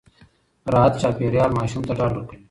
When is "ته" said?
1.87-1.93